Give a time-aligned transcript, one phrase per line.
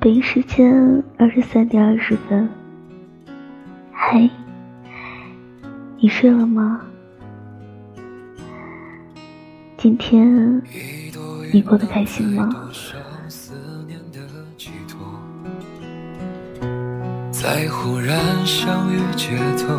[0.00, 2.48] 北京时间二十三点二十分。
[3.92, 4.30] 嗨，
[5.98, 6.80] 你睡了吗？
[9.76, 10.62] 今天
[11.52, 12.48] 你过得开心吗？
[17.32, 19.76] 在忽然相遇街头，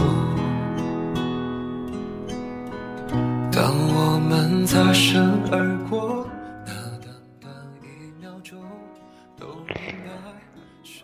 [3.49, 6.27] 当我们擦身而过。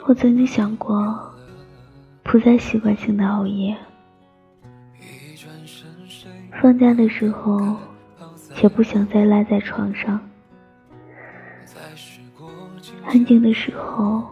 [0.08, 1.34] 我曾经想过，
[2.22, 3.76] 不再习惯性的熬夜。
[6.62, 7.76] 放假的时候，
[8.62, 10.20] 也不想再赖在床上。
[13.04, 14.23] 安静的时候，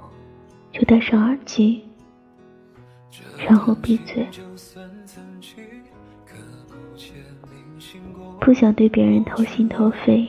[0.71, 1.83] 就戴上耳机，
[3.39, 4.27] 然后闭嘴。
[8.39, 10.27] 不想对别人掏心掏肺。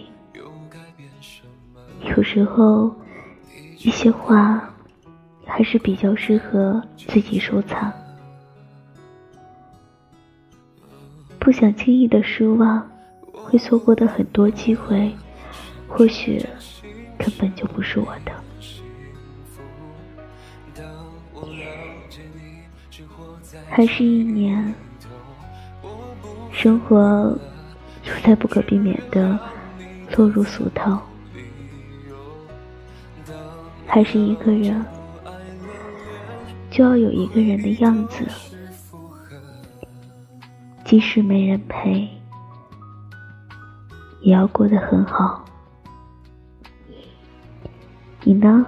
[2.16, 2.94] 有时候，
[3.76, 4.70] 一些话。
[5.46, 7.92] 还是比较适合自己收藏，
[11.38, 12.84] 不想轻易的失望，
[13.32, 15.14] 会错过的很多机会，
[15.86, 16.44] 或许
[17.16, 18.32] 根本就不是我的。
[23.68, 24.74] 还是一年，
[26.50, 27.36] 生活
[28.04, 29.38] 又在不可避免的
[30.16, 31.00] 落入俗套，
[33.86, 34.84] 还是一个人。
[36.74, 38.26] 就要有一个人的样子，
[40.84, 42.08] 即使没人陪，
[44.22, 45.44] 也要过得很好。
[48.24, 48.66] 你呢？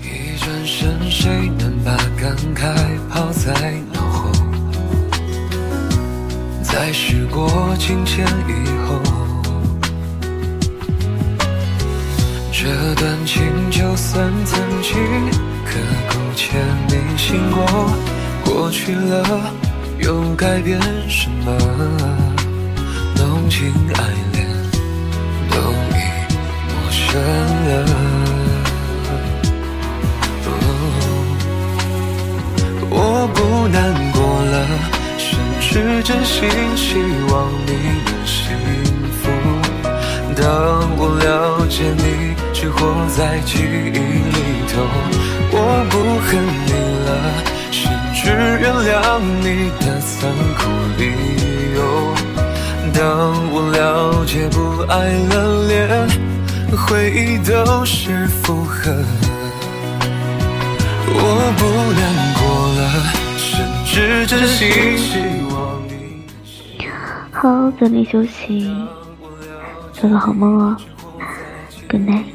[0.00, 4.32] 一转身，谁能把感慨抛在脑后？
[6.62, 9.23] 在时过境迁以后。
[12.64, 14.94] 这段情就算曾经
[15.66, 16.56] 刻骨且
[16.88, 17.62] 铭心过，
[18.42, 19.52] 过去了
[19.98, 21.52] 又改变什么？
[23.16, 24.00] 浓情爱
[24.32, 24.48] 恋
[25.50, 25.58] 都
[25.92, 25.96] 已
[26.70, 27.20] 陌生
[27.68, 27.70] 了。
[32.88, 34.54] 我不难过了，
[35.18, 36.48] 甚至真心
[36.78, 36.96] 希
[37.30, 37.70] 望你
[38.06, 38.56] 能幸
[39.20, 39.22] 福。
[40.34, 40.42] 当
[40.96, 41.00] 我
[41.74, 42.34] 了解你。
[42.52, 44.38] 只活在记忆里
[44.72, 44.72] 头，
[45.50, 45.56] 我
[45.90, 45.92] 不
[46.22, 46.72] 恨你
[47.04, 47.10] 了，
[47.72, 48.22] 甚至
[48.60, 49.46] 原谅你
[49.80, 50.60] 的残酷
[50.96, 51.02] 理
[51.74, 51.78] 由。
[52.94, 53.02] 当
[53.50, 54.56] 我了解不
[54.88, 54.94] 爱
[55.34, 55.34] 了，
[55.66, 55.72] 连
[56.78, 58.92] 回忆都是负荷。
[61.16, 61.18] 我
[61.58, 61.62] 不
[61.98, 62.02] 难
[62.38, 62.42] 过
[62.78, 62.80] 了，
[63.36, 63.44] 甚
[63.84, 65.18] 至真心希
[65.50, 65.92] 望你。
[67.32, 67.42] 好，
[67.72, 68.72] 早点休息，
[69.92, 70.76] 做个好梦哦
[71.88, 72.32] ，Good night。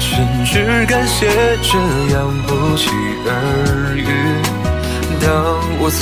[0.00, 1.28] 甚至感谢
[1.62, 1.78] 这
[2.12, 2.90] 样不期
[3.24, 4.02] 而遇。
[5.20, 5.28] 当
[5.80, 6.00] 我从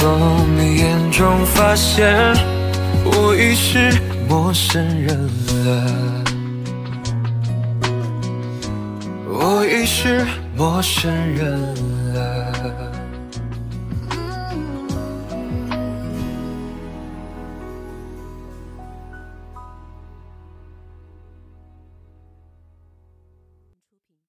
[0.56, 2.34] 你眼中发现，
[3.04, 3.92] 我已是
[4.28, 5.28] 陌生人
[5.66, 6.24] 了，
[9.28, 10.24] 我已是
[10.56, 11.60] 陌生人
[12.14, 12.95] 了。